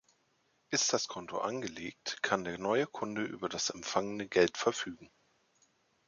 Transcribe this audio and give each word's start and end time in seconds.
Ist 0.71 0.93
das 0.93 1.07
Konto 1.07 1.37
angelegt, 1.37 2.23
kann 2.23 2.43
der 2.43 2.57
neue 2.57 2.87
Kunde 2.87 3.21
über 3.21 3.49
das 3.49 3.69
empfangene 3.69 4.27
Geld 4.27 4.57
verfügen. 4.57 5.11